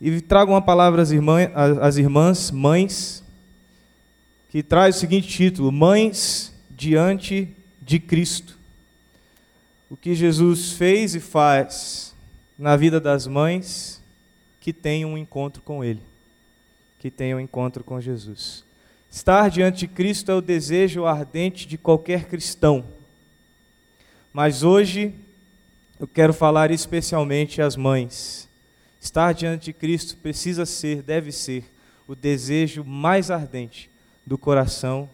[0.00, 3.22] e trago uma palavra às irmãs, às irmãs mães,
[4.48, 8.58] que traz o seguinte título: Mães diante de Cristo.
[9.90, 12.14] O que Jesus fez e faz
[12.58, 14.00] na vida das mães
[14.60, 16.02] que têm um encontro com Ele,
[16.98, 18.64] que têm um encontro com Jesus.
[19.10, 22.84] Estar diante de Cristo é o desejo ardente de qualquer cristão.
[24.32, 25.12] Mas hoje
[25.98, 28.48] eu quero falar especialmente às mães.
[29.00, 31.64] Estar diante de Cristo precisa ser, deve ser,
[32.06, 33.90] o desejo mais ardente
[34.26, 35.08] do coração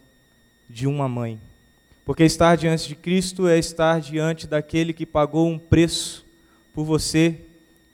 [0.68, 1.40] de uma mãe.
[2.04, 6.26] Porque estar diante de Cristo é estar diante daquele que pagou um preço
[6.74, 7.40] por você,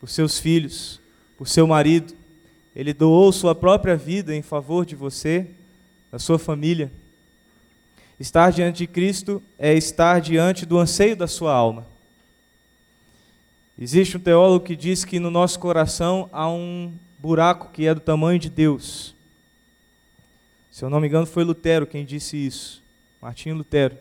[0.00, 1.00] por seus filhos,
[1.36, 2.14] por seu marido.
[2.74, 5.46] Ele doou sua própria vida em favor de você
[6.10, 6.90] da sua família.
[8.18, 11.86] Estar diante de Cristo é estar diante do anseio da sua alma.
[13.78, 18.00] Existe um teólogo que diz que no nosso coração há um buraco que é do
[18.00, 19.14] tamanho de Deus.
[20.70, 22.82] Se eu não me engano, foi Lutero quem disse isso.
[23.20, 23.96] Martinho Lutero.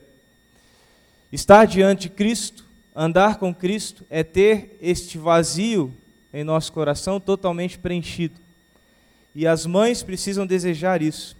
[1.32, 5.94] Estar diante de Cristo, andar com Cristo, é ter este vazio
[6.34, 8.40] em nosso coração totalmente preenchido.
[9.36, 11.38] E as mães precisam desejar isso.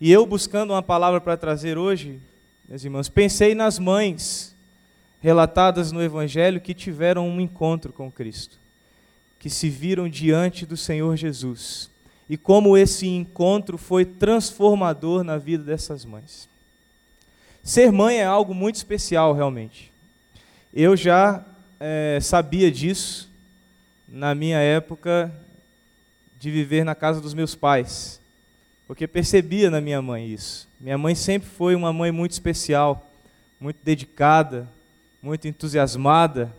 [0.00, 2.20] E eu, buscando uma palavra para trazer hoje,
[2.68, 4.55] meus irmãos, pensei nas mães
[5.26, 8.60] relatadas no Evangelho que tiveram um encontro com Cristo,
[9.40, 11.90] que se viram diante do Senhor Jesus,
[12.30, 16.48] e como esse encontro foi transformador na vida dessas mães.
[17.60, 19.92] Ser mãe é algo muito especial, realmente.
[20.72, 21.44] Eu já
[21.80, 23.28] é, sabia disso
[24.06, 25.34] na minha época
[26.38, 28.20] de viver na casa dos meus pais
[28.86, 30.68] porque percebia na minha mãe isso.
[30.78, 33.10] Minha mãe sempre foi uma mãe muito especial,
[33.58, 34.68] muito dedicada,
[35.22, 36.54] muito entusiasmada,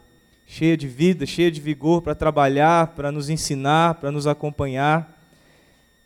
[0.46, 5.14] cheia de vida, cheia de vigor para trabalhar, para nos ensinar, para nos acompanhar.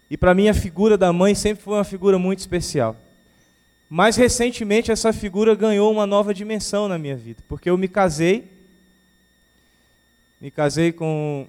[0.10, 2.96] E para mim a figura da mãe sempre foi uma figura muito especial.
[3.90, 8.50] Mais recentemente essa figura ganhou uma nova dimensão na minha vida, porque eu me casei,
[10.40, 11.46] me casei com,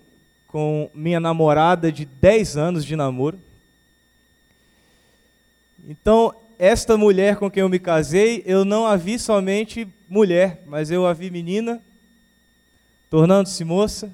[0.46, 3.38] com minha namorada de 10 anos de namoro.
[5.88, 10.90] Então, esta mulher com quem eu me casei, eu não a vi somente mulher, mas
[10.90, 11.80] eu a vi menina,
[13.08, 14.12] tornando-se moça.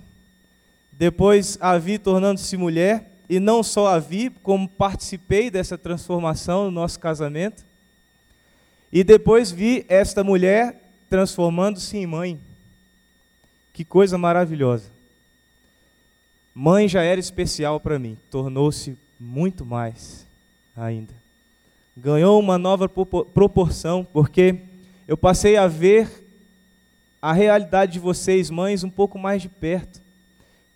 [0.93, 6.71] Depois a vi tornando-se mulher, e não só a vi, como participei dessa transformação no
[6.71, 7.65] nosso casamento.
[8.93, 12.41] E depois vi esta mulher transformando-se em mãe.
[13.73, 14.91] Que coisa maravilhosa.
[16.55, 20.25] Mãe já era especial para mim, tornou-se muito mais
[20.77, 21.19] ainda
[21.99, 24.55] ganhou uma nova proporção, porque
[25.09, 26.23] eu passei a ver
[27.21, 30.03] a realidade de vocês, mães, um pouco mais de perto.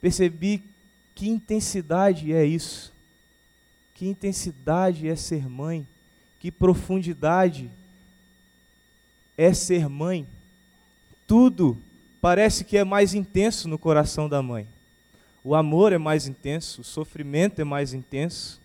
[0.01, 0.65] Percebi
[1.15, 2.95] que intensidade é isso,
[3.95, 5.87] que intensidade é ser mãe,
[6.41, 7.71] que profundidade
[9.37, 10.27] é ser mãe.
[11.27, 11.77] Tudo
[12.19, 14.67] parece que é mais intenso no coração da mãe.
[15.45, 18.59] O amor é mais intenso, o sofrimento é mais intenso,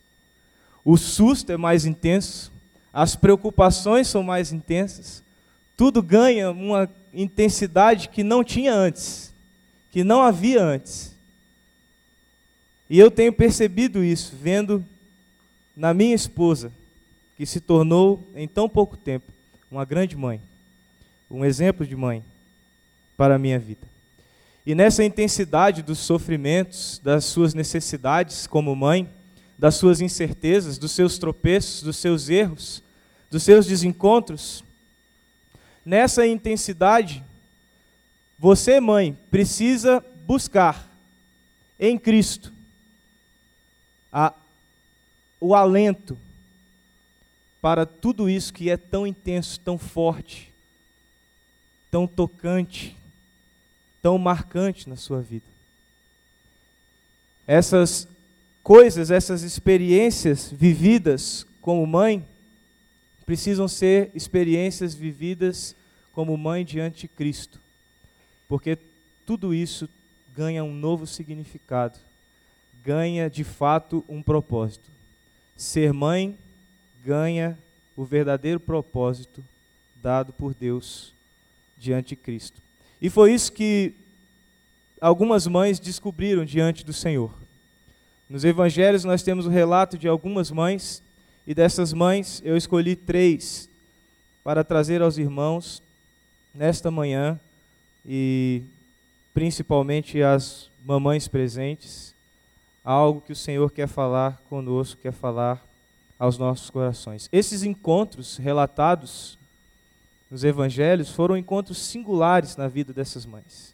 [0.86, 2.54] o susto é mais intenso,
[2.94, 5.27] as preocupações são mais intensas,
[5.78, 9.32] tudo ganha uma intensidade que não tinha antes,
[9.92, 11.16] que não havia antes.
[12.90, 14.84] E eu tenho percebido isso, vendo
[15.76, 16.72] na minha esposa,
[17.38, 19.32] que se tornou em tão pouco tempo
[19.70, 20.42] uma grande mãe,
[21.30, 22.24] um exemplo de mãe
[23.16, 23.88] para a minha vida.
[24.66, 29.08] E nessa intensidade dos sofrimentos, das suas necessidades como mãe,
[29.58, 32.84] das suas incertezas, dos seus tropeços, dos seus erros,
[33.30, 34.64] dos seus desencontros.
[35.88, 37.24] Nessa intensidade,
[38.38, 40.86] você, mãe, precisa buscar
[41.80, 42.52] em Cristo
[44.12, 44.34] a,
[45.40, 46.18] o alento
[47.62, 50.54] para tudo isso que é tão intenso, tão forte,
[51.90, 52.98] tão tocante,
[54.02, 55.48] tão marcante na sua vida.
[57.48, 58.10] Essas
[58.62, 62.28] coisas, essas experiências vividas como mãe,
[63.28, 65.76] precisam ser experiências vividas
[66.14, 67.60] como mãe diante de Cristo,
[68.48, 68.78] porque
[69.26, 69.90] tudo isso
[70.34, 72.00] ganha um novo significado,
[72.82, 74.90] ganha de fato um propósito.
[75.58, 76.38] Ser mãe
[77.04, 77.60] ganha
[77.98, 79.44] o verdadeiro propósito
[80.02, 81.14] dado por Deus
[81.78, 82.62] diante de Cristo.
[83.02, 83.94] E foi isso que
[85.02, 87.34] algumas mães descobriram diante do Senhor.
[88.30, 91.04] Nos evangelhos nós temos o relato de algumas mães,
[91.48, 93.70] e dessas mães eu escolhi três
[94.44, 95.82] para trazer aos irmãos
[96.54, 97.40] nesta manhã,
[98.06, 98.64] e
[99.34, 102.14] principalmente as mamães presentes,
[102.84, 105.66] algo que o Senhor quer falar conosco, quer falar
[106.20, 107.30] aos nossos corações.
[107.32, 109.38] Esses encontros relatados
[110.30, 113.74] nos evangelhos foram encontros singulares na vida dessas mães.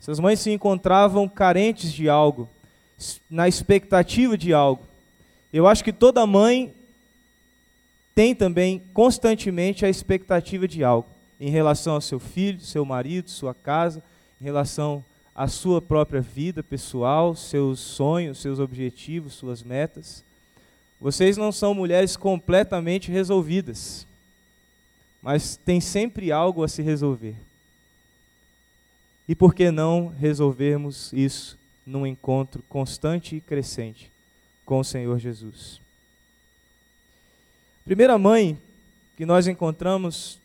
[0.00, 2.48] Essas mães se encontravam carentes de algo,
[3.28, 4.84] na expectativa de algo.
[5.52, 6.72] Eu acho que toda mãe
[8.14, 11.08] tem também constantemente a expectativa de algo
[11.40, 14.02] em relação ao seu filho, seu marido, sua casa,
[14.40, 15.04] em relação
[15.34, 20.22] à sua própria vida pessoal, seus sonhos, seus objetivos, suas metas.
[21.00, 24.06] Vocês não são mulheres completamente resolvidas,
[25.20, 27.34] mas tem sempre algo a se resolver.
[29.28, 34.12] E por que não resolvermos isso num encontro constante e crescente
[34.64, 35.81] com o Senhor Jesus?
[37.84, 38.56] Primeira mãe
[39.16, 40.38] que nós encontramos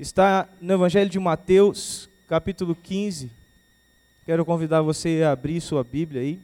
[0.00, 3.30] está no Evangelho de Mateus, capítulo 15.
[4.24, 6.40] Quero convidar você a abrir sua Bíblia aí.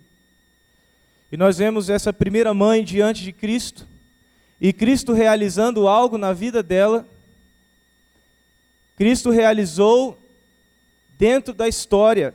[1.33, 3.89] E nós vemos essa primeira mãe diante de Cristo,
[4.61, 7.07] e Cristo realizando algo na vida dela.
[8.99, 10.19] Cristo realizou
[11.19, 12.35] dentro da história.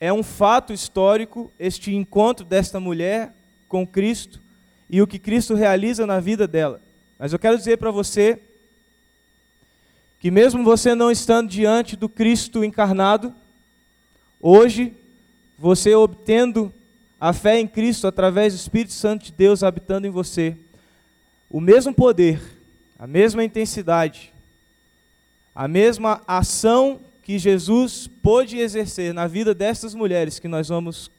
[0.00, 3.32] É um fato histórico este encontro desta mulher
[3.68, 4.42] com Cristo
[4.94, 6.80] e o que Cristo realiza na vida dela.
[7.18, 8.38] Mas eu quero dizer para você
[10.20, 13.34] que, mesmo você não estando diante do Cristo encarnado,
[14.40, 14.94] hoje,
[15.58, 16.72] você obtendo
[17.18, 20.56] a fé em Cristo através do Espírito Santo de Deus habitando em você,
[21.50, 22.40] o mesmo poder,
[22.96, 24.32] a mesma intensidade,
[25.52, 31.10] a mesma ação que Jesus pôde exercer na vida dessas mulheres que nós vamos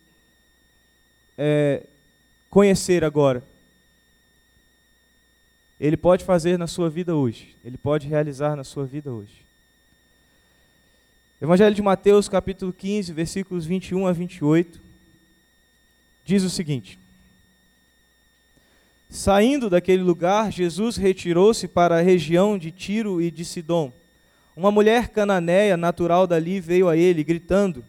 [1.37, 1.83] é,
[2.49, 3.43] conhecer agora
[5.79, 7.55] ele pode fazer na sua vida hoje.
[7.63, 9.45] Ele pode realizar na sua vida hoje.
[11.41, 14.81] Evangelho de Mateus, capítulo 15, versículos 21 a 28,
[16.23, 16.97] diz o seguinte:
[19.09, 23.91] Saindo daquele lugar, Jesus retirou-se para a região de Tiro e de Sidom.
[24.55, 27.83] Uma mulher cananeia, natural dali, veio a ele, gritando: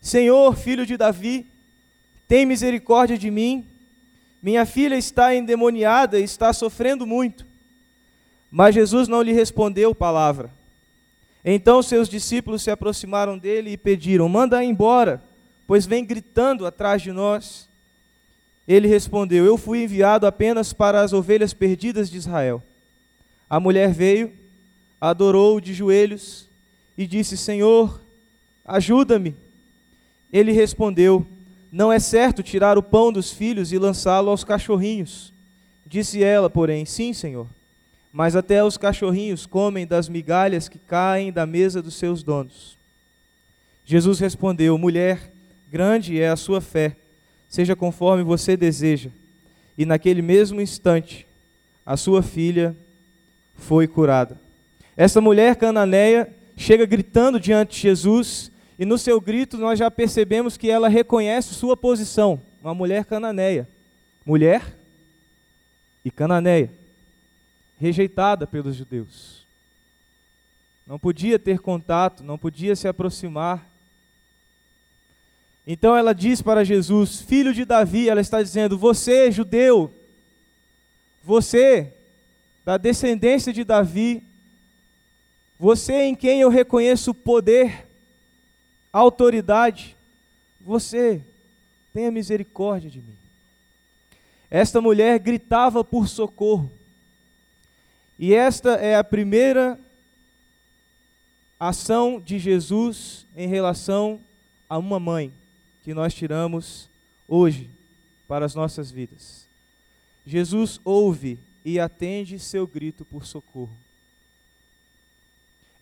[0.00, 1.46] Senhor, filho de Davi,
[2.26, 3.66] tem misericórdia de mim.
[4.42, 7.46] Minha filha está endemoniada e está sofrendo muito.
[8.50, 10.50] Mas Jesus não lhe respondeu palavra.
[11.44, 15.22] Então seus discípulos se aproximaram dele e pediram: Manda embora,
[15.66, 17.68] pois vem gritando atrás de nós.
[18.66, 22.62] Ele respondeu: Eu fui enviado apenas para as ovelhas perdidas de Israel.
[23.48, 24.32] A mulher veio,
[25.00, 26.48] adorou de joelhos
[26.98, 28.00] e disse: Senhor,
[28.64, 29.36] ajuda-me.
[30.32, 31.26] Ele respondeu:
[31.72, 35.32] não é certo tirar o pão dos filhos e lançá-lo aos cachorrinhos.
[35.86, 37.46] Disse ela, porém: Sim, senhor.
[38.12, 42.76] Mas até os cachorrinhos comem das migalhas que caem da mesa dos seus donos.
[43.86, 45.32] Jesus respondeu: Mulher,
[45.70, 46.94] grande é a sua fé,
[47.48, 49.08] seja conforme você deseja.
[49.76, 51.26] E naquele mesmo instante,
[51.86, 52.76] a sua filha
[53.56, 54.38] foi curada.
[54.94, 58.51] Essa mulher cananeia chega gritando diante de Jesus
[58.82, 63.68] e no seu grito nós já percebemos que ela reconhece sua posição, uma mulher cananeia.
[64.26, 64.76] Mulher
[66.04, 66.68] e cananeia,
[67.78, 69.46] rejeitada pelos judeus.
[70.84, 73.64] Não podia ter contato, não podia se aproximar.
[75.64, 79.94] Então ela diz para Jesus, filho de Davi, ela está dizendo: Você, judeu,
[81.22, 81.94] você,
[82.64, 84.24] da descendência de Davi,
[85.56, 87.91] você em quem eu reconheço poder,
[88.92, 89.96] autoridade,
[90.60, 91.22] você
[91.92, 93.16] tenha misericórdia de mim.
[94.50, 96.70] Esta mulher gritava por socorro.
[98.18, 99.78] E esta é a primeira
[101.58, 104.20] ação de Jesus em relação
[104.68, 105.32] a uma mãe
[105.82, 106.88] que nós tiramos
[107.26, 107.70] hoje
[108.28, 109.46] para as nossas vidas.
[110.26, 113.81] Jesus ouve e atende seu grito por socorro.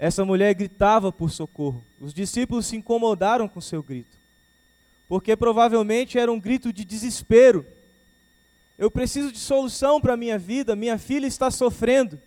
[0.03, 1.85] Essa mulher gritava por socorro.
[2.01, 4.17] Os discípulos se incomodaram com seu grito,
[5.07, 7.67] porque provavelmente era um grito de desespero.
[8.79, 12.19] Eu preciso de solução para a minha vida, minha filha está sofrendo.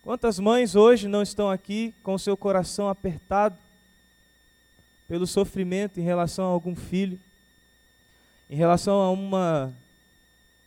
[0.00, 3.58] Quantas mães hoje não estão aqui com seu coração apertado
[5.08, 7.18] pelo sofrimento em relação a algum filho,
[8.48, 9.74] em relação a uma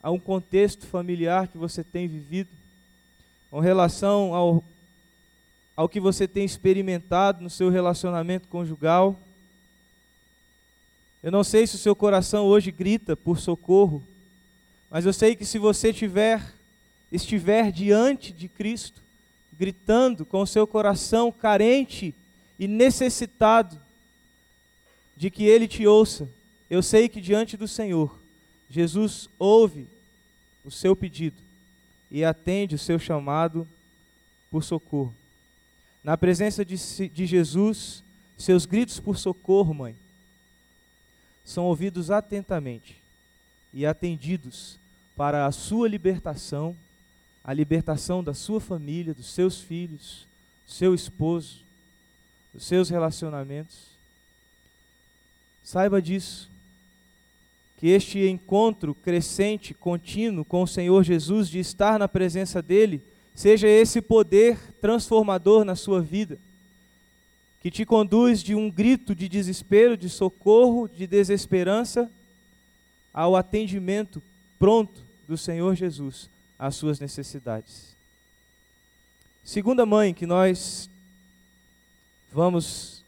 [0.03, 2.49] a um contexto familiar que você tem vivido,
[3.49, 4.61] com relação ao
[5.75, 9.17] ao que você tem experimentado no seu relacionamento conjugal.
[11.23, 14.05] Eu não sei se o seu coração hoje grita por socorro,
[14.89, 16.53] mas eu sei que se você tiver
[17.11, 19.01] estiver diante de Cristo,
[19.51, 22.15] gritando com o seu coração carente
[22.57, 23.79] e necessitado
[25.15, 26.29] de que ele te ouça,
[26.69, 28.17] eu sei que diante do Senhor,
[28.69, 29.87] Jesus ouve
[30.63, 31.37] o seu pedido
[32.09, 33.67] e atende o seu chamado
[34.49, 35.13] por socorro.
[36.03, 36.75] Na presença de,
[37.09, 38.03] de Jesus,
[38.37, 39.95] seus gritos por socorro, mãe,
[41.45, 43.01] são ouvidos atentamente
[43.73, 44.79] e atendidos
[45.15, 46.75] para a sua libertação,
[47.43, 50.27] a libertação da sua família, dos seus filhos,
[50.65, 51.59] do seu esposo,
[52.53, 53.91] dos seus relacionamentos.
[55.63, 56.49] Saiba disso,
[57.77, 63.03] que este encontro crescente, contínuo com o Senhor Jesus, de estar na presença dEle,
[63.35, 66.37] seja esse poder transformador na sua vida,
[67.61, 72.11] que te conduz de um grito de desespero, de socorro, de desesperança,
[73.13, 74.21] ao atendimento
[74.57, 77.95] pronto do Senhor Jesus às suas necessidades.
[79.43, 80.89] Segunda mãe que nós
[82.31, 83.03] vamos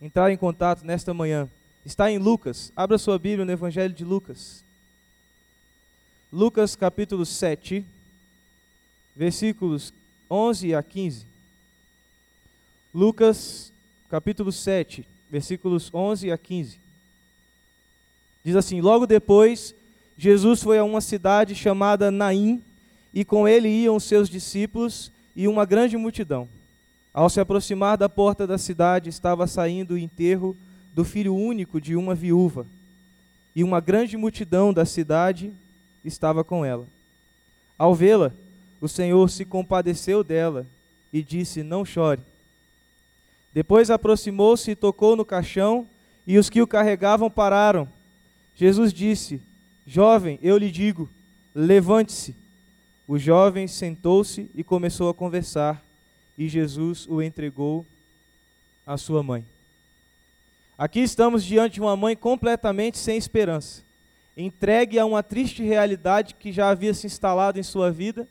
[0.00, 1.48] entrar em contato nesta manhã
[1.84, 2.72] está em Lucas.
[2.74, 4.64] Abra sua Bíblia no Evangelho de Lucas.
[6.32, 7.84] Lucas capítulo 7,
[9.16, 9.92] versículos
[10.30, 11.26] 11 a 15.
[12.92, 13.72] Lucas
[14.08, 16.78] capítulo 7, versículos 11 a 15.
[18.44, 19.74] Diz assim: Logo depois,
[20.16, 22.62] Jesus foi a uma cidade chamada Naim,
[23.12, 26.48] e com ele iam seus discípulos e uma grande multidão.
[27.12, 30.56] Ao se aproximar da porta da cidade, estava saindo o enterro
[30.92, 32.66] do filho único de uma viúva,
[33.54, 35.52] e uma grande multidão da cidade
[36.04, 36.86] estava com ela.
[37.78, 38.32] Ao vê-la,
[38.84, 40.66] o Senhor se compadeceu dela
[41.10, 42.20] e disse: Não chore.
[43.50, 45.88] Depois aproximou-se e tocou no caixão,
[46.26, 47.88] e os que o carregavam pararam.
[48.54, 49.40] Jesus disse:
[49.86, 51.08] Jovem, eu lhe digo,
[51.54, 52.36] levante-se.
[53.08, 55.82] O jovem sentou-se e começou a conversar,
[56.36, 57.86] e Jesus o entregou
[58.86, 59.46] à sua mãe.
[60.76, 63.82] Aqui estamos diante de uma mãe completamente sem esperança,
[64.36, 68.28] entregue a uma triste realidade que já havia se instalado em sua vida,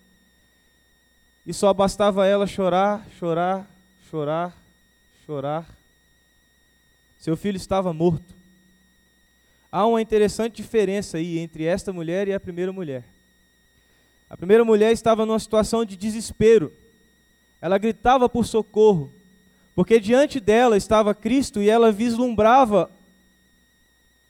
[1.45, 3.69] e só bastava ela chorar, chorar,
[4.09, 4.55] chorar,
[5.25, 5.67] chorar.
[7.19, 8.35] Seu filho estava morto.
[9.71, 13.03] Há uma interessante diferença aí entre esta mulher e a primeira mulher.
[14.29, 16.71] A primeira mulher estava numa situação de desespero.
[17.59, 19.11] Ela gritava por socorro,
[19.73, 22.91] porque diante dela estava Cristo e ela vislumbrava,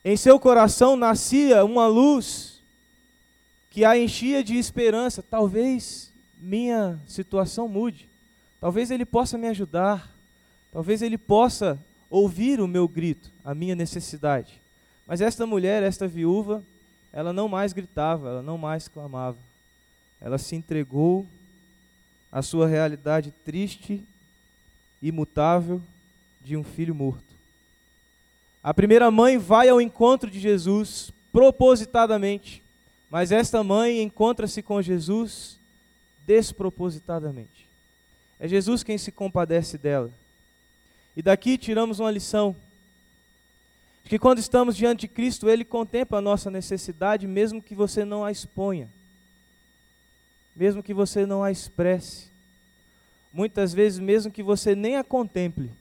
[0.05, 2.61] em seu coração nascia uma luz
[3.69, 5.23] que a enchia de esperança.
[5.23, 6.12] Talvez
[6.43, 8.09] minha situação mude,
[8.59, 10.13] talvez Ele possa me ajudar,
[10.73, 14.61] talvez Ele possa ouvir o meu grito, a minha necessidade.
[15.07, 16.61] Mas esta mulher, esta viúva,
[17.13, 19.37] ela não mais gritava, ela não mais clamava.
[20.19, 21.25] Ela se entregou
[22.29, 24.03] à sua realidade triste
[25.01, 25.81] imutável
[26.41, 27.33] de um filho morto.
[28.61, 32.61] A primeira mãe vai ao encontro de Jesus propositadamente,
[33.09, 35.62] mas esta mãe encontra-se com Jesus
[36.25, 37.67] despropositadamente.
[38.39, 40.11] É Jesus quem se compadece dela.
[41.15, 42.55] E daqui tiramos uma lição.
[44.05, 48.25] Que quando estamos diante de Cristo, Ele contempla a nossa necessidade, mesmo que você não
[48.25, 48.89] a exponha,
[50.55, 52.33] mesmo que você não a expresse
[53.33, 55.71] muitas vezes mesmo que você nem a contemple.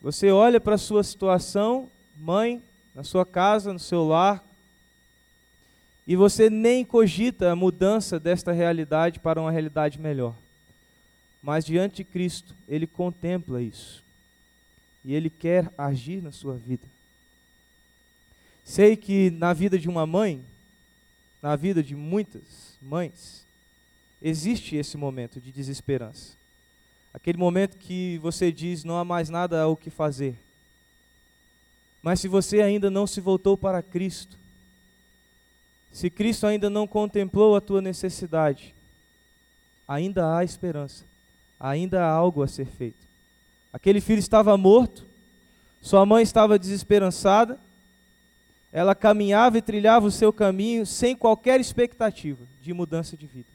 [0.00, 2.62] Você olha para a sua situação, mãe,
[2.94, 4.42] na sua casa, no seu lar,
[6.06, 10.34] e você nem cogita a mudança desta realidade para uma realidade melhor.
[11.42, 14.02] Mas diante de Cristo, Ele contempla isso.
[15.04, 16.86] E Ele quer agir na sua vida.
[18.64, 20.44] Sei que na vida de uma mãe,
[21.40, 23.44] na vida de muitas mães,
[24.20, 26.32] existe esse momento de desesperança.
[27.12, 30.36] Aquele momento que você diz não há mais nada o que fazer.
[32.02, 34.38] Mas se você ainda não se voltou para Cristo,
[35.92, 38.74] se Cristo ainda não contemplou a tua necessidade,
[39.86, 41.04] ainda há esperança,
[41.60, 43.06] ainda há algo a ser feito.
[43.70, 45.06] Aquele filho estava morto,
[45.82, 47.60] sua mãe estava desesperançada,
[48.72, 53.52] ela caminhava e trilhava o seu caminho sem qualquer expectativa de mudança de vida.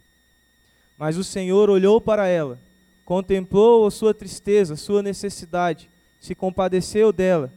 [0.95, 2.59] Mas o Senhor olhou para ela,
[3.03, 5.89] contemplou a sua tristeza, a sua necessidade,
[6.21, 7.51] se compadeceu dela.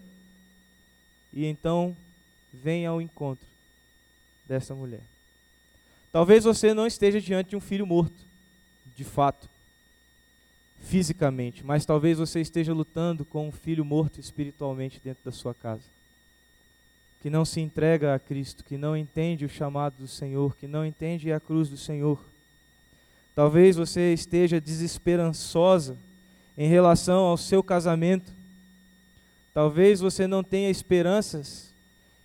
[1.35, 1.95] E então
[2.53, 3.50] vem ao encontro
[4.51, 5.01] dessa mulher.
[6.13, 8.27] Talvez você não esteja diante de um filho morto,
[8.97, 9.49] de fato,
[10.81, 15.85] fisicamente, mas talvez você esteja lutando com um filho morto espiritualmente dentro da sua casa.
[17.23, 20.85] Que não se entrega a Cristo, que não entende o chamado do Senhor, que não
[20.85, 22.19] entende a cruz do Senhor
[23.35, 25.97] Talvez você esteja desesperançosa
[26.59, 28.31] em relação ao seu casamento.
[29.55, 31.73] Talvez você não tenha esperanças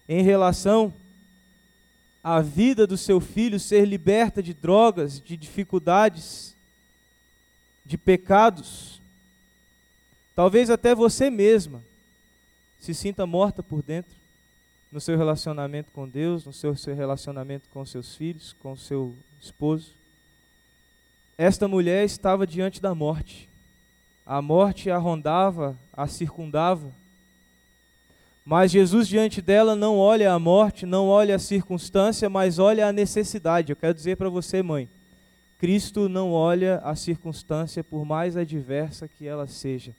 [0.09, 0.93] em relação
[2.27, 6.55] à vida do seu filho ser liberta de drogas, de dificuldades,
[7.85, 8.99] de pecados.
[10.33, 11.83] Talvez até você mesma
[12.79, 14.15] se sinta morta por dentro
[14.91, 19.91] no seu relacionamento com Deus, no seu, seu relacionamento com seus filhos, com seu esposo.
[21.37, 23.47] Esta mulher estava diante da morte.
[24.25, 26.91] A morte a rondava, a circundava.
[28.45, 32.93] Mas Jesus diante dela não olha a morte, não olha a circunstância, mas olha a
[32.93, 33.71] necessidade.
[33.71, 34.87] Eu quero dizer para você, mãe,
[35.57, 39.95] Cristo não olha a circunstância por mais adversa que ela seja.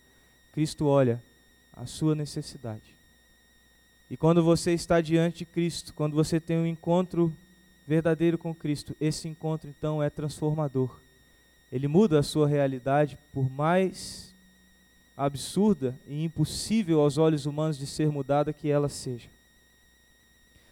[0.53, 1.21] Cristo olha
[1.73, 2.95] a sua necessidade.
[4.09, 7.35] E quando você está diante de Cristo, quando você tem um encontro
[7.85, 11.00] verdadeiro com Cristo, esse encontro então é transformador.
[11.73, 14.33] Ele muda a sua realidade, por mais
[15.17, 19.29] absurda e impossível aos olhos humanos de ser mudada que ela seja.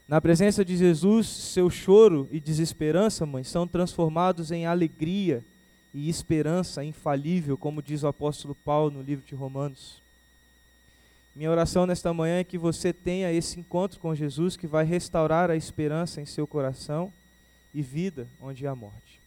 [0.06, 5.42] Na presença de Jesus, seu choro e desesperança, mãe, são transformados em alegria
[5.94, 10.02] e esperança infalível, como diz o apóstolo Paulo no livro de Romanos.
[11.34, 15.50] Minha oração nesta manhã é que você tenha esse encontro com Jesus que vai restaurar
[15.50, 17.12] a esperança em seu coração
[17.72, 19.20] e vida onde há morte.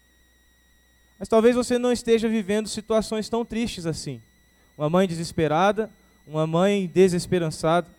[1.18, 4.22] Mas talvez você não esteja vivendo situações tão tristes assim.
[4.78, 5.92] Uma mãe desesperada,
[6.26, 7.90] uma mãe desesperançada.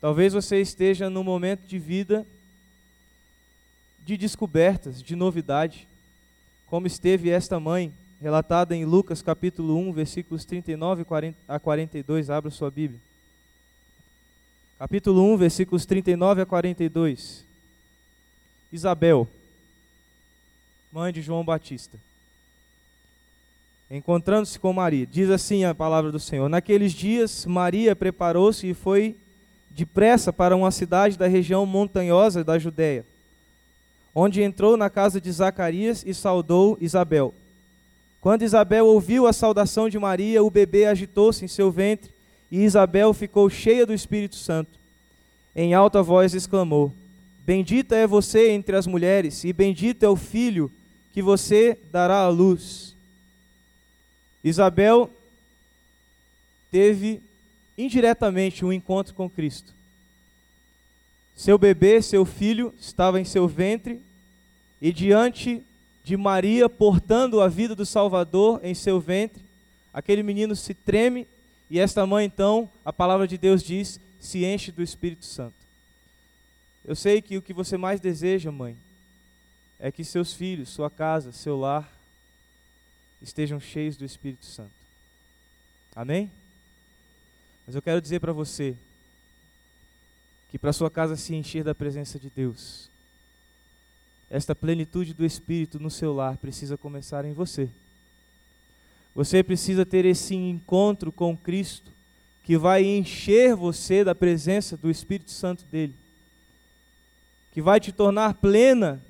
[0.00, 2.26] Talvez você esteja num momento de vida
[4.04, 5.88] de descobertas, de novidade,
[6.66, 11.04] como esteve esta mãe relatada em Lucas capítulo 1, versículos 39
[11.48, 12.30] a 42.
[12.30, 13.00] Abra sua Bíblia.
[14.78, 17.46] Capítulo 1, versículos 39 a 42.
[18.70, 19.26] Isabel,
[20.92, 21.98] mãe de João Batista,
[23.90, 29.16] encontrando-se com Maria, diz assim a palavra do Senhor: Naqueles dias, Maria preparou-se e foi
[29.70, 33.04] depressa para uma cidade da região montanhosa da Judéia,
[34.14, 37.34] onde entrou na casa de Zacarias e saudou Isabel.
[38.20, 42.10] Quando Isabel ouviu a saudação de Maria, o bebê agitou-se em seu ventre
[42.50, 44.78] e Isabel ficou cheia do Espírito Santo.
[45.54, 46.92] Em alta voz exclamou:
[47.44, 50.70] Bendita é você entre as mulheres, e bendito é o filho
[51.12, 52.93] que você dará à luz.
[54.44, 55.10] Isabel
[56.70, 57.22] teve
[57.78, 59.72] indiretamente um encontro com Cristo.
[61.34, 64.02] Seu bebê, seu filho, estava em seu ventre
[64.82, 65.62] e diante
[66.04, 69.42] de Maria portando a vida do Salvador em seu ventre,
[69.92, 71.26] aquele menino se treme
[71.70, 75.56] e esta mãe, então, a palavra de Deus diz, se enche do Espírito Santo.
[76.84, 78.76] Eu sei que o que você mais deseja, mãe,
[79.80, 81.90] é que seus filhos, sua casa, seu lar
[83.24, 84.70] estejam cheios do Espírito Santo.
[85.96, 86.30] Amém?
[87.66, 88.76] Mas eu quero dizer para você
[90.50, 92.90] que para sua casa se encher da presença de Deus,
[94.30, 97.68] esta plenitude do Espírito no seu lar precisa começar em você.
[99.14, 101.90] Você precisa ter esse encontro com Cristo
[102.42, 105.94] que vai encher você da presença do Espírito Santo dele,
[107.52, 109.02] que vai te tornar plena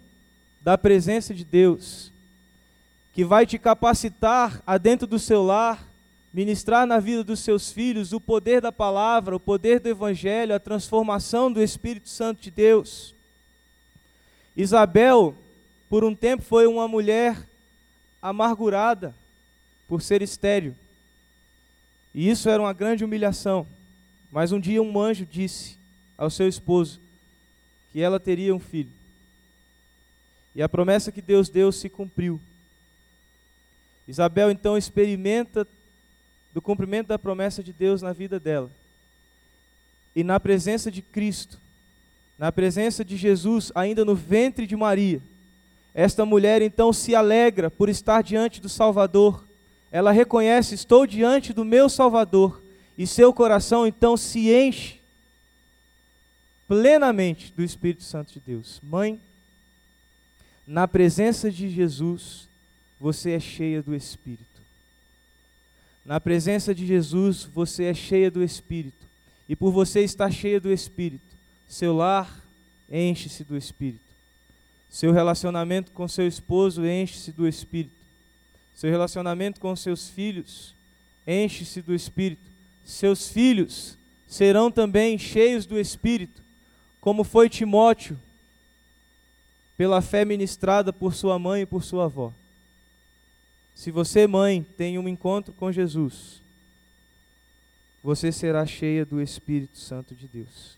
[0.60, 2.12] da presença de Deus,
[3.14, 5.88] que vai te capacitar a dentro do seu lar,
[6.32, 10.58] ministrar na vida dos seus filhos o poder da palavra, o poder do evangelho, a
[10.58, 13.14] transformação do Espírito Santo de Deus.
[14.56, 15.36] Isabel,
[15.88, 17.48] por um tempo, foi uma mulher
[18.20, 19.14] amargurada
[19.86, 20.74] por ser estéril.
[22.12, 23.64] E isso era uma grande humilhação.
[24.28, 25.78] Mas um dia um anjo disse
[26.18, 27.00] ao seu esposo
[27.92, 28.90] que ela teria um filho.
[30.52, 32.40] E a promessa que Deus deu se cumpriu.
[34.06, 35.66] Isabel então experimenta
[36.52, 38.70] do cumprimento da promessa de Deus na vida dela.
[40.14, 41.58] E na presença de Cristo,
[42.38, 45.20] na presença de Jesus, ainda no ventre de Maria.
[45.94, 49.44] Esta mulher então se alegra por estar diante do Salvador.
[49.90, 52.62] Ela reconhece: estou diante do meu Salvador.
[52.96, 55.00] E seu coração então se enche
[56.68, 58.80] plenamente do Espírito Santo de Deus.
[58.82, 59.20] Mãe,
[60.66, 62.48] na presença de Jesus,
[62.98, 64.62] você é cheia do Espírito.
[66.04, 69.06] Na presença de Jesus, você é cheia do Espírito.
[69.48, 71.24] E por você estar cheia do Espírito,
[71.68, 72.42] seu lar
[72.90, 74.04] enche-se do Espírito.
[74.90, 77.94] Seu relacionamento com seu esposo enche-se do Espírito.
[78.74, 80.74] Seu relacionamento com seus filhos
[81.26, 82.42] enche-se do Espírito.
[82.84, 83.96] Seus filhos
[84.28, 86.42] serão também cheios do Espírito,
[87.00, 88.18] como foi Timóteo,
[89.76, 92.32] pela fé ministrada por sua mãe e por sua avó.
[93.74, 96.40] Se você, mãe, tem um encontro com Jesus,
[98.02, 100.76] você será cheia do Espírito Santo de Deus.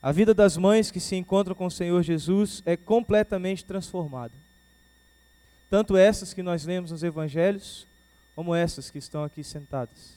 [0.00, 4.34] A vida das mães que se encontram com o Senhor Jesus é completamente transformada.
[5.68, 7.86] Tanto essas que nós lemos nos evangelhos,
[8.34, 10.14] como essas que estão aqui sentadas.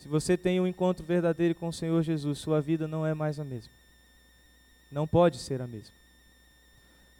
[0.00, 3.38] Se você tem um encontro verdadeiro com o Senhor Jesus, sua vida não é mais
[3.38, 3.72] a mesma.
[4.90, 5.92] Não pode ser a mesma.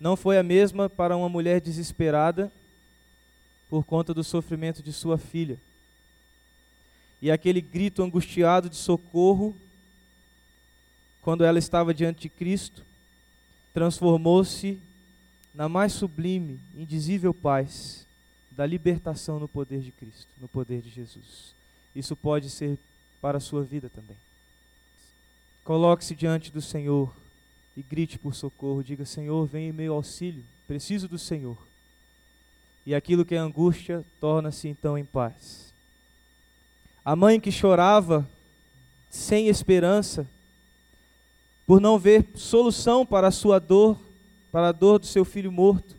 [0.01, 2.51] Não foi a mesma para uma mulher desesperada
[3.69, 5.59] por conta do sofrimento de sua filha.
[7.21, 9.57] E aquele grito angustiado de socorro,
[11.21, 12.85] quando ela estava diante de Cristo,
[13.75, 14.81] transformou-se
[15.55, 18.07] na mais sublime, indizível paz
[18.51, 21.55] da libertação no poder de Cristo, no poder de Jesus.
[21.95, 22.79] Isso pode ser
[23.21, 24.17] para a sua vida também.
[25.65, 27.15] Coloque-se diante do Senhor
[27.77, 28.83] e grite por socorro.
[28.83, 31.59] Diga: Senhor, vem em meu auxílio, preciso do Senhor.
[32.89, 35.75] E aquilo que é angústia torna-se então em paz.
[37.05, 38.27] A mãe que chorava
[39.11, 40.27] sem esperança,
[41.67, 44.01] por não ver solução para a sua dor,
[44.51, 45.95] para a dor do seu filho morto,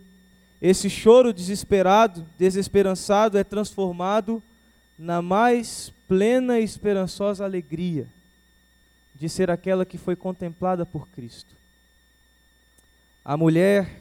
[0.60, 4.42] esse choro desesperado, desesperançado, é transformado
[4.98, 8.08] na mais plena e esperançosa alegria
[9.14, 11.56] de ser aquela que foi contemplada por Cristo.
[13.24, 13.99] A mulher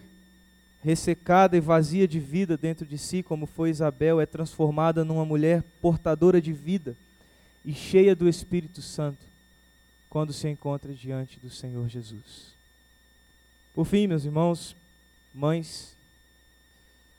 [0.83, 5.62] ressecada e vazia de vida dentro de si, como foi Isabel, é transformada numa mulher
[5.81, 6.97] portadora de vida
[7.64, 9.27] e cheia do Espírito Santo
[10.09, 12.55] quando se encontra diante do Senhor Jesus.
[13.75, 14.75] Por fim, meus irmãos,
[15.35, 15.95] mães,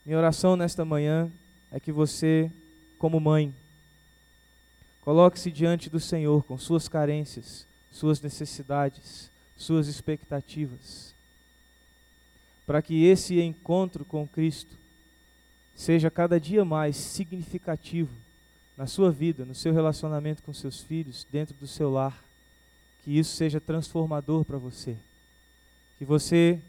[0.06, 1.32] minha oração nesta manhã
[1.72, 2.52] é que você,
[2.98, 3.54] como mãe,
[5.02, 11.14] coloque-se diante do Senhor com suas carências, suas necessidades, suas expectativas,
[12.70, 14.78] para que esse encontro com Cristo
[15.76, 18.12] seja cada dia mais significativo
[18.78, 22.24] na sua vida, no seu relacionamento com seus filhos, dentro do seu lar,
[23.04, 24.96] que isso seja transformador para você.
[25.98, 26.60] Que você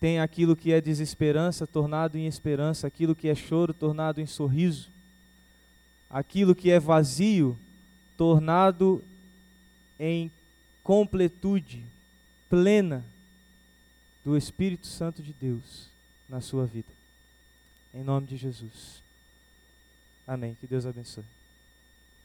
[0.00, 4.88] tem aquilo que é desesperança tornado em esperança, aquilo que é choro tornado em sorriso,
[6.08, 7.58] aquilo que é vazio
[8.16, 9.02] tornado
[9.98, 10.30] em
[10.84, 11.84] completude
[12.48, 13.04] plena
[14.28, 15.88] do Espírito Santo de Deus
[16.28, 16.92] na sua vida.
[17.94, 19.02] Em nome de Jesus.
[20.26, 20.54] Amém.
[20.60, 21.24] Que Deus abençoe.